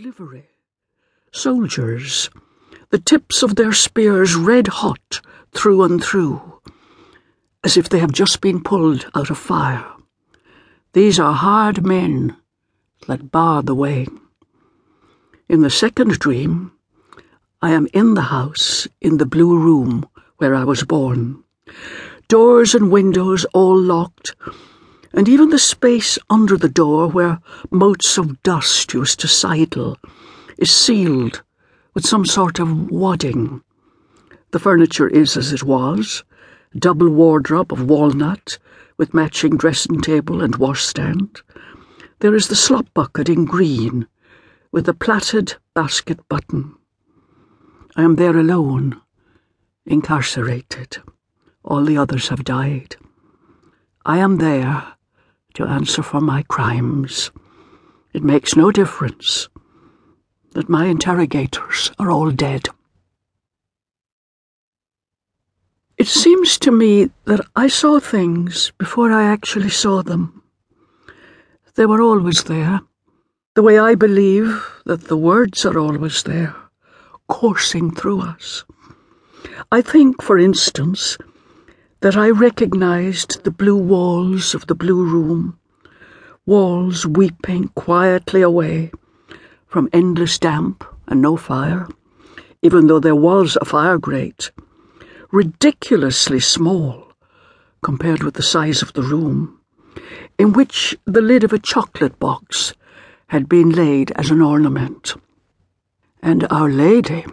livery. 0.00 0.48
Soldiers, 1.32 2.30
the 2.90 2.98
tips 2.98 3.42
of 3.42 3.56
their 3.56 3.72
spears 3.72 4.34
red 4.34 4.68
hot 4.68 5.20
through 5.52 5.82
and 5.82 6.02
through, 6.02 6.60
as 7.64 7.76
if 7.76 7.88
they 7.88 7.98
have 7.98 8.12
just 8.12 8.40
been 8.40 8.62
pulled 8.62 9.06
out 9.14 9.30
of 9.30 9.38
fire. 9.38 9.86
These 10.92 11.18
are 11.18 11.32
hard 11.32 11.84
men 11.84 12.36
that 13.06 13.30
bar 13.30 13.62
the 13.62 13.74
way. 13.74 14.06
In 15.48 15.60
the 15.60 15.70
second 15.70 16.18
dream, 16.18 16.72
I 17.62 17.70
am 17.72 17.88
in 17.92 18.14
the 18.14 18.22
house 18.22 18.88
in 19.00 19.18
the 19.18 19.26
blue 19.26 19.58
room 19.58 20.08
where 20.38 20.54
I 20.54 20.64
was 20.64 20.84
born. 20.84 21.42
Doors 22.28 22.74
and 22.74 22.90
windows 22.90 23.44
all 23.54 23.78
locked, 23.78 24.34
and 25.12 25.28
even 25.28 25.50
the 25.50 25.58
space 25.58 26.18
under 26.28 26.56
the 26.56 26.68
door 26.68 27.08
where 27.08 27.40
motes 27.70 28.18
of 28.18 28.42
dust 28.42 28.92
used 28.94 29.20
to 29.20 29.28
sidle 29.28 29.96
is 30.58 30.70
sealed 30.70 31.42
with 31.94 32.06
some 32.06 32.24
sort 32.24 32.58
of 32.58 32.90
wadding. 32.90 33.62
The 34.50 34.58
furniture 34.58 35.08
is 35.08 35.36
as 35.36 35.52
it 35.52 35.62
was, 35.62 36.24
double 36.78 37.08
wardrobe 37.08 37.72
of 37.72 37.88
walnut 37.88 38.58
with 38.96 39.14
matching 39.14 39.56
dressing 39.56 40.00
table 40.00 40.42
and 40.42 40.56
washstand. 40.56 41.40
There 42.20 42.34
is 42.34 42.48
the 42.48 42.56
slop 42.56 42.86
bucket 42.94 43.28
in 43.28 43.44
green 43.44 44.06
with 44.72 44.88
a 44.88 44.94
plaited 44.94 45.56
basket 45.74 46.20
button. 46.28 46.74
I 47.94 48.02
am 48.02 48.16
there 48.16 48.36
alone, 48.36 49.00
incarcerated. 49.84 50.98
All 51.64 51.84
the 51.84 51.96
others 51.96 52.28
have 52.28 52.44
died. 52.44 52.96
I 54.04 54.18
am 54.18 54.38
there 54.38 54.95
to 55.56 55.64
answer 55.64 56.02
for 56.02 56.20
my 56.20 56.42
crimes. 56.42 57.30
It 58.12 58.22
makes 58.22 58.56
no 58.56 58.70
difference 58.70 59.48
that 60.52 60.68
my 60.68 60.86
interrogators 60.86 61.90
are 61.98 62.10
all 62.10 62.30
dead. 62.30 62.68
It 65.96 66.08
seems 66.08 66.58
to 66.58 66.70
me 66.70 67.10
that 67.24 67.40
I 67.56 67.68
saw 67.68 68.00
things 68.00 68.70
before 68.76 69.10
I 69.10 69.24
actually 69.24 69.70
saw 69.70 70.02
them. 70.02 70.42
They 71.74 71.86
were 71.86 72.02
always 72.02 72.44
there, 72.44 72.80
the 73.54 73.62
way 73.62 73.78
I 73.78 73.94
believe 73.94 74.62
that 74.84 75.08
the 75.08 75.16
words 75.16 75.64
are 75.64 75.78
always 75.78 76.22
there, 76.22 76.54
coursing 77.28 77.94
through 77.94 78.20
us. 78.20 78.64
I 79.72 79.80
think, 79.80 80.22
for 80.22 80.38
instance, 80.38 81.16
that 82.00 82.16
I 82.16 82.30
recognized 82.30 83.44
the 83.44 83.50
blue 83.50 83.76
walls 83.76 84.54
of 84.54 84.66
the 84.66 84.74
blue 84.74 85.04
room, 85.04 85.58
walls 86.44 87.06
weeping 87.06 87.68
quietly 87.68 88.42
away 88.42 88.90
from 89.66 89.88
endless 89.92 90.38
damp 90.38 90.84
and 91.06 91.20
no 91.20 91.36
fire, 91.36 91.88
even 92.62 92.86
though 92.86 93.00
there 93.00 93.14
was 93.14 93.56
a 93.60 93.64
fire 93.64 93.98
grate 93.98 94.50
ridiculously 95.32 96.40
small 96.40 97.12
compared 97.82 98.22
with 98.22 98.34
the 98.34 98.42
size 98.42 98.82
of 98.82 98.92
the 98.94 99.02
room, 99.02 99.60
in 100.38 100.52
which 100.52 100.96
the 101.04 101.20
lid 101.20 101.44
of 101.44 101.52
a 101.52 101.58
chocolate 101.58 102.18
box 102.18 102.72
had 103.28 103.48
been 103.48 103.70
laid 103.70 104.10
as 104.12 104.30
an 104.30 104.40
ornament. 104.40 105.14
And 106.22 106.46
Our 106.50 106.70
Lady. 106.70 107.24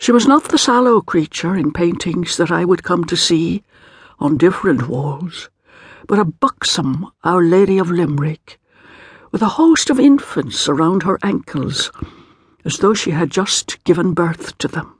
She 0.00 0.12
was 0.12 0.26
not 0.26 0.44
the 0.44 0.56
sallow 0.56 1.02
creature 1.02 1.54
in 1.54 1.74
paintings 1.74 2.38
that 2.38 2.50
I 2.50 2.64
would 2.64 2.82
come 2.82 3.04
to 3.04 3.18
see 3.18 3.62
on 4.18 4.38
different 4.38 4.88
walls, 4.88 5.50
but 6.08 6.18
a 6.18 6.24
buxom 6.24 7.12
Our 7.22 7.42
Lady 7.42 7.76
of 7.76 7.90
Limerick, 7.90 8.58
with 9.30 9.42
a 9.42 9.60
host 9.60 9.90
of 9.90 10.00
infants 10.00 10.70
around 10.70 11.02
her 11.02 11.18
ankles, 11.22 11.92
as 12.64 12.78
though 12.78 12.94
she 12.94 13.10
had 13.10 13.30
just 13.30 13.84
given 13.84 14.14
birth 14.14 14.56
to 14.56 14.68
them. 14.68 14.94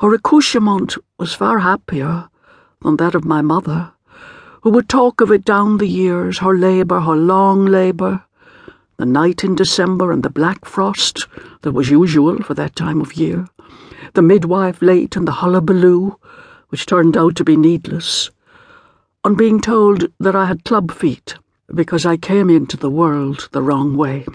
Her 0.00 0.14
accouchement 0.14 0.96
was 1.18 1.34
far 1.34 1.58
happier 1.58 2.30
than 2.80 2.96
that 2.96 3.14
of 3.14 3.26
my 3.26 3.42
mother, 3.42 3.92
who 4.62 4.70
would 4.70 4.88
talk 4.88 5.20
of 5.20 5.30
it 5.30 5.44
down 5.44 5.76
the 5.76 5.86
years, 5.86 6.38
her 6.38 6.56
labour, 6.56 7.00
her 7.00 7.14
long 7.14 7.66
labour, 7.66 8.24
the 8.96 9.04
night 9.04 9.44
in 9.44 9.54
December 9.54 10.12
and 10.12 10.22
the 10.22 10.30
black 10.30 10.64
frost 10.64 11.26
that 11.60 11.72
was 11.72 11.90
usual 11.90 12.42
for 12.42 12.54
that 12.54 12.74
time 12.74 13.02
of 13.02 13.14
year, 13.14 13.48
the 14.14 14.22
midwife 14.22 14.82
late 14.82 15.16
and 15.16 15.26
the 15.26 15.32
hullabaloo, 15.32 16.18
which 16.68 16.86
turned 16.86 17.16
out 17.16 17.36
to 17.36 17.44
be 17.44 17.56
needless, 17.56 18.30
on 19.24 19.34
being 19.34 19.60
told 19.60 20.10
that 20.18 20.36
I 20.36 20.46
had 20.46 20.64
club 20.64 20.90
feet 20.92 21.36
because 21.74 22.04
I 22.04 22.16
came 22.16 22.50
into 22.50 22.76
the 22.76 22.90
world 22.90 23.48
the 23.52 23.62
wrong 23.62 23.96
way. 23.96 24.26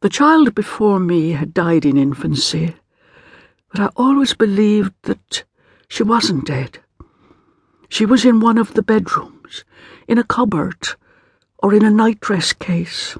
The 0.00 0.08
child 0.08 0.54
before 0.54 0.98
me 0.98 1.32
had 1.32 1.52
died 1.52 1.84
in 1.84 1.98
infancy, 1.98 2.74
but 3.70 3.80
I 3.80 3.90
always 3.96 4.32
believed 4.32 4.92
that 5.02 5.44
she 5.88 6.02
wasn't 6.02 6.46
dead. 6.46 6.78
She 7.88 8.06
was 8.06 8.24
in 8.24 8.40
one 8.40 8.56
of 8.56 8.74
the 8.74 8.82
bedrooms, 8.82 9.64
in 10.08 10.16
a 10.16 10.24
cupboard, 10.24 10.88
or 11.58 11.74
in 11.74 11.84
a 11.84 11.90
nightdress 11.90 12.52
case. 12.52 13.18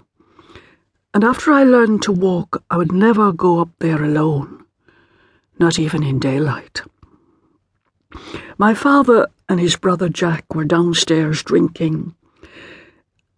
And 1.13 1.25
after 1.25 1.53
I 1.53 1.65
learned 1.65 2.03
to 2.03 2.13
walk, 2.13 2.63
I 2.71 2.77
would 2.77 2.93
never 2.93 3.33
go 3.33 3.59
up 3.59 3.71
there 3.81 4.03
alone, 4.03 4.60
not 5.61 5.79
even 5.79 6.03
in 6.03 6.19
daylight. 6.19 6.83
My 8.59 8.75
father 8.75 9.29
and 9.49 9.61
his 9.61 9.77
brother 9.77 10.09
Jack 10.09 10.55
were 10.55 10.65
downstairs 10.65 11.43
drinking, 11.43 12.15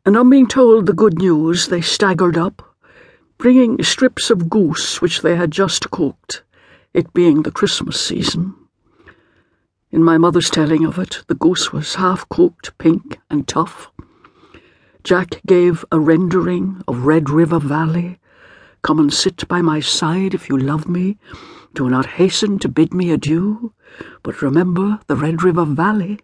and 0.06 0.16
on 0.16 0.30
being 0.30 0.46
told 0.46 0.86
the 0.86 0.94
good 0.94 1.18
news, 1.18 1.66
they 1.66 1.80
staggered 1.80 2.38
up, 2.38 2.74
bringing 3.38 3.82
strips 3.82 4.30
of 4.30 4.48
goose 4.48 5.02
which 5.02 5.20
they 5.20 5.36
had 5.36 5.50
just 5.50 5.90
cooked 5.90 6.42
it 6.94 7.12
being 7.12 7.42
the 7.42 7.50
Christmas 7.50 8.00
season. 8.00 8.54
In 9.90 10.02
my 10.02 10.18
mother's 10.18 10.50
telling 10.50 10.84
of 10.84 10.98
it, 10.98 11.22
the 11.26 11.34
goose 11.34 11.72
was 11.72 11.96
half 11.96 12.28
cooked, 12.28 12.76
pink, 12.78 13.18
and 13.30 13.48
tough. 13.48 13.90
Jack 15.02 15.40
gave 15.46 15.84
a 15.90 15.98
rendering 15.98 16.82
of 16.86 17.04
Red 17.04 17.28
River 17.30 17.58
Valley. 17.58 18.18
Come 18.82 18.98
and 18.98 19.12
sit 19.12 19.46
by 19.48 19.60
my 19.60 19.80
side 19.80 20.34
if 20.34 20.48
you 20.48 20.56
love 20.56 20.88
me. 20.88 21.18
Do 21.74 21.88
not 21.88 22.20
hasten 22.20 22.58
to 22.58 22.68
bid 22.68 22.92
me 22.92 23.10
adieu, 23.10 23.72
but 24.22 24.42
remember 24.42 25.00
the 25.06 25.16
Red 25.16 25.42
River 25.42 25.64
Valley 25.64 26.18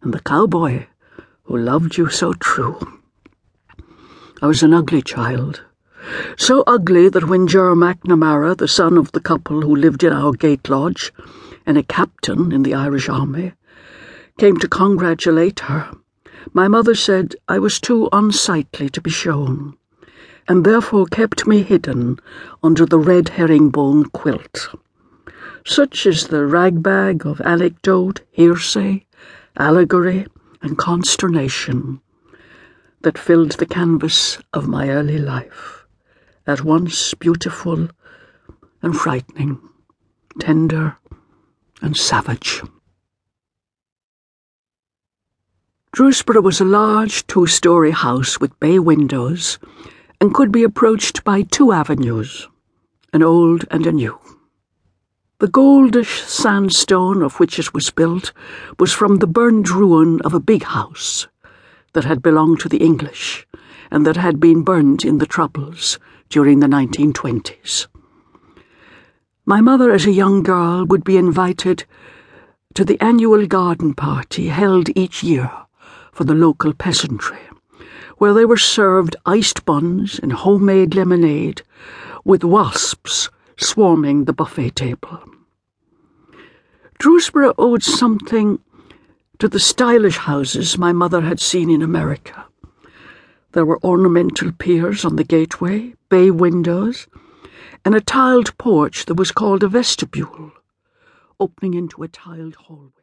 and 0.00 0.14
the 0.14 0.20
cowboy 0.20 0.86
who 1.42 1.58
loved 1.58 1.98
you 1.98 2.08
so 2.08 2.32
true. 2.32 2.78
I 4.40 4.46
was 4.46 4.62
an 4.62 4.72
ugly 4.72 5.02
child, 5.02 5.62
so 6.38 6.62
ugly 6.66 7.10
that 7.10 7.28
when 7.28 7.46
Ger 7.46 7.74
McNamara, 7.74 8.56
the 8.56 8.68
son 8.68 8.96
of 8.96 9.12
the 9.12 9.20
couple 9.20 9.60
who 9.60 9.76
lived 9.76 10.04
in 10.04 10.12
our 10.12 10.32
gate 10.32 10.70
lodge, 10.70 11.12
and 11.66 11.76
a 11.76 11.82
captain 11.82 12.50
in 12.50 12.62
the 12.62 12.72
Irish 12.72 13.10
army, 13.10 13.52
came 14.38 14.56
to 14.56 14.68
congratulate 14.68 15.60
her, 15.60 15.90
my 16.54 16.66
mother 16.66 16.94
said 16.94 17.34
I 17.46 17.58
was 17.58 17.78
too 17.78 18.08
unsightly 18.10 18.88
to 18.90 19.02
be 19.02 19.10
shown, 19.10 19.76
and 20.48 20.64
therefore 20.64 21.06
kept 21.06 21.46
me 21.46 21.62
hidden 21.62 22.18
under 22.62 22.86
the 22.86 22.98
red 22.98 23.28
herringbone 23.28 24.06
quilt. 24.06 24.74
Such 25.64 26.06
is 26.06 26.28
the 26.28 26.46
ragbag 26.46 27.26
of 27.26 27.42
anecdote, 27.42 28.22
hearsay, 28.30 29.04
allegory, 29.56 30.26
and 30.62 30.78
consternation 30.78 32.00
that 33.02 33.18
filled 33.18 33.52
the 33.52 33.66
canvas 33.66 34.38
of 34.54 34.66
my 34.66 34.88
early 34.88 35.18
life 35.18 35.84
at 36.46 36.64
once 36.64 37.12
beautiful 37.14 37.88
and 38.82 38.96
frightening, 38.96 39.60
tender 40.40 40.96
and 41.82 41.96
savage. 41.96 42.62
Drewsborough 45.92 46.42
was 46.42 46.60
a 46.60 46.64
large 46.64 47.26
two-storey 47.26 47.90
house 47.90 48.40
with 48.40 48.58
bay 48.60 48.78
windows 48.78 49.58
and 50.20 50.34
could 50.34 50.50
be 50.50 50.64
approached 50.64 51.24
by 51.24 51.42
two 51.42 51.72
avenues, 51.72 52.48
an 53.12 53.22
old 53.22 53.64
and 53.70 53.86
a 53.86 53.92
new. 53.92 54.18
The 55.40 55.48
goldish 55.48 56.22
sandstone 56.22 57.22
of 57.22 57.38
which 57.38 57.58
it 57.58 57.72
was 57.72 57.90
built 57.90 58.32
was 58.78 58.92
from 58.92 59.16
the 59.16 59.26
burned 59.28 59.70
ruin 59.70 60.20
of 60.22 60.34
a 60.34 60.40
big 60.40 60.64
house 60.64 61.28
that 61.92 62.04
had 62.04 62.22
belonged 62.22 62.60
to 62.60 62.68
the 62.68 62.78
English 62.78 63.46
and 63.90 64.04
that 64.04 64.16
had 64.16 64.40
been 64.40 64.62
burned 64.62 65.04
in 65.04 65.18
the 65.18 65.26
Troubles 65.26 65.98
during 66.28 66.60
the 66.60 66.66
1920s. 66.66 67.86
My 69.46 69.60
mother, 69.60 69.92
as 69.92 70.06
a 70.06 70.12
young 70.12 70.42
girl, 70.42 70.84
would 70.84 71.04
be 71.04 71.16
invited 71.16 71.84
to 72.74 72.84
the 72.84 73.00
annual 73.00 73.46
garden 73.46 73.94
party 73.94 74.48
held 74.48 74.90
each 74.96 75.22
year 75.22 75.50
for 76.12 76.24
the 76.24 76.34
local 76.34 76.74
peasantry, 76.74 77.38
where 78.18 78.34
they 78.34 78.44
were 78.44 78.58
served 78.58 79.16
iced 79.24 79.64
buns 79.64 80.18
and 80.18 80.32
homemade 80.32 80.94
lemonade, 80.94 81.62
with 82.24 82.44
wasps 82.44 83.30
swarming 83.56 84.24
the 84.24 84.32
buffet 84.32 84.70
table. 84.70 85.22
Drewsborough 86.98 87.54
owed 87.56 87.82
something 87.82 88.58
to 89.38 89.48
the 89.48 89.60
stylish 89.60 90.16
houses 90.16 90.76
my 90.76 90.92
mother 90.92 91.20
had 91.20 91.40
seen 91.40 91.70
in 91.70 91.80
America 91.80 92.46
There 93.52 93.64
were 93.64 93.82
ornamental 93.82 94.52
piers 94.52 95.04
on 95.04 95.16
the 95.16 95.24
gateway, 95.24 95.94
bay 96.08 96.30
windows, 96.30 97.06
and 97.84 97.94
a 97.94 98.00
tiled 98.00 98.56
porch 98.58 99.06
that 99.06 99.14
was 99.14 99.30
called 99.32 99.62
a 99.62 99.68
vestibule, 99.68 100.52
opening 101.40 101.74
into 101.74 102.02
a 102.02 102.08
tiled 102.08 102.56
hallway. 102.56 102.97